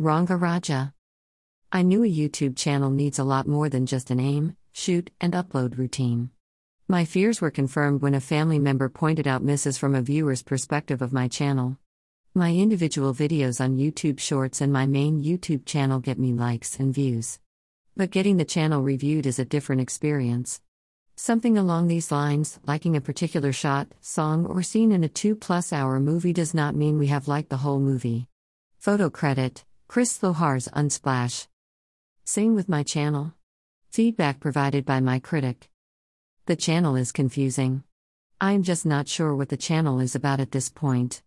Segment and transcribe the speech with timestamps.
[0.00, 0.92] Ranga Raja.
[1.70, 5.34] I knew a YouTube channel needs a lot more than just an aim, shoot, and
[5.34, 6.30] upload routine.
[6.88, 11.00] My fears were confirmed when a family member pointed out misses from a viewer's perspective
[11.00, 11.78] of my channel.
[12.34, 16.92] My individual videos on YouTube Shorts and my main YouTube channel get me likes and
[16.92, 17.38] views.
[17.96, 20.60] But getting the channel reviewed is a different experience.
[21.14, 25.72] Something along these lines, liking a particular shot, song, or scene in a 2 plus
[25.72, 28.26] hour movie does not mean we have liked the whole movie.
[28.80, 29.64] Photo credit
[29.94, 31.46] Chris Lohar's Unsplash.
[32.24, 33.32] Same with my channel.
[33.92, 35.70] Feedback provided by my critic.
[36.46, 37.84] The channel is confusing.
[38.40, 41.22] I'm just not sure what the channel is about at this point.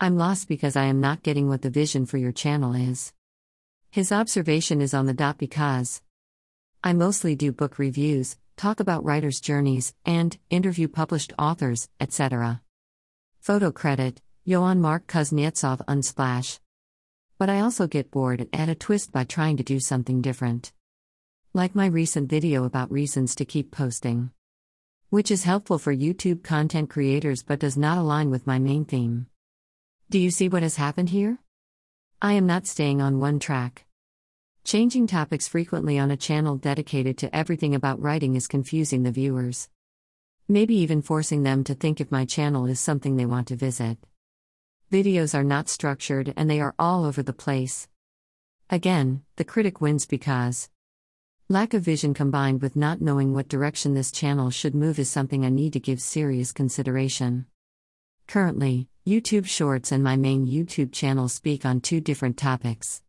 [0.00, 3.12] I'm lost because I am not getting what the vision for your channel is.
[3.88, 6.02] His observation is on the dot because
[6.82, 12.62] I mostly do book reviews, talk about writers' journeys, and interview published authors, etc.
[13.38, 16.58] Photo credit Johann Mark Kuznetsov Unsplash.
[17.38, 20.72] But I also get bored and add a twist by trying to do something different.
[21.54, 24.32] Like my recent video about reasons to keep posting.
[25.10, 29.28] Which is helpful for YouTube content creators but does not align with my main theme.
[30.10, 31.38] Do you see what has happened here?
[32.20, 33.84] I am not staying on one track.
[34.64, 39.68] Changing topics frequently on a channel dedicated to everything about writing is confusing the viewers.
[40.48, 43.96] Maybe even forcing them to think if my channel is something they want to visit.
[44.90, 47.88] Videos are not structured and they are all over the place.
[48.70, 50.70] Again, the critic wins because
[51.50, 55.44] lack of vision combined with not knowing what direction this channel should move is something
[55.44, 57.44] I need to give serious consideration.
[58.28, 63.02] Currently, YouTube Shorts and my main YouTube channel speak on two different topics.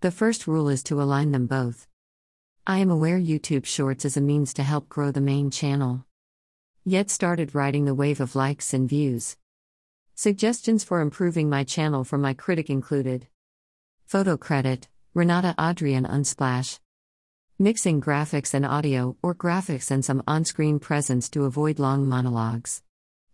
[0.00, 1.86] The first rule is to align them both.
[2.66, 6.04] I am aware YouTube Shorts is a means to help grow the main channel.
[6.84, 9.38] Yet started riding the wave of likes and views.
[10.20, 13.28] Suggestions for improving my channel from my critic included
[14.04, 16.80] Photo credit Renata Adrian Unsplash.
[17.56, 22.82] Mixing graphics and audio, or graphics and some on screen presence to avoid long monologues.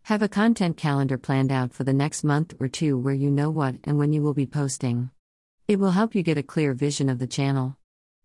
[0.03, 3.49] Have a content calendar planned out for the next month or two where you know
[3.49, 5.09] what and when you will be posting.
[5.67, 7.78] It will help you get a clear vision of the channel.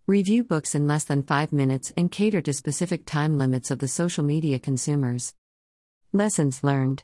[0.05, 3.87] Review books in less than 5 minutes and cater to specific time limits of the
[3.87, 5.33] social media consumers.
[6.11, 7.03] Lessons learned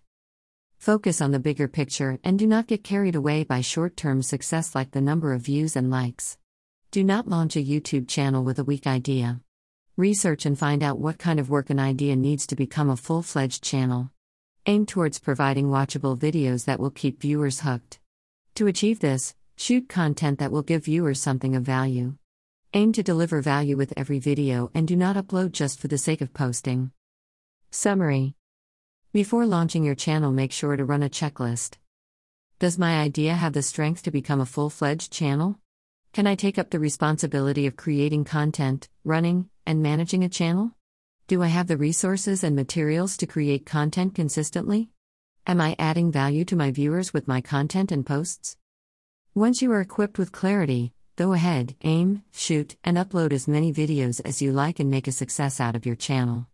[0.86, 4.76] Focus on the bigger picture and do not get carried away by short term success
[4.76, 6.38] like the number of views and likes.
[6.92, 9.42] Do not launch a YouTube channel with a weak idea.
[9.98, 13.24] Research and find out what kind of work an idea needs to become a full
[13.24, 14.12] fledged channel.
[14.68, 17.98] Aim towards providing watchable videos that will keep viewers hooked.
[18.54, 22.14] To achieve this, Shoot content that will give viewers something of value.
[22.76, 26.22] Aim to deliver value with every video and do not upload just for the sake
[26.22, 26.92] of posting.
[27.72, 28.36] Summary
[29.16, 31.78] Before launching your channel, make sure to run a checklist.
[32.60, 35.58] Does my idea have the strength to become a full fledged channel?
[36.12, 40.72] Can I take up the responsibility of creating content, running, and managing a channel?
[41.28, 44.90] Do I have the resources and materials to create content consistently?
[45.48, 48.58] Am I adding value to my viewers with my content and posts?
[49.34, 54.20] Once you are equipped with clarity, go ahead, aim, shoot, and upload as many videos
[54.26, 56.48] as you like and make a success out of your channel.